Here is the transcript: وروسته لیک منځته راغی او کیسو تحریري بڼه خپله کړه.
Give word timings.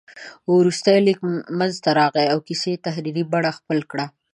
وروسته 0.55 0.89
لیک 1.05 1.19
منځته 1.59 1.89
راغی 1.99 2.25
او 2.33 2.39
کیسو 2.47 2.71
تحریري 2.85 3.23
بڼه 3.31 3.51
خپله 3.57 3.83
کړه. 3.91 4.05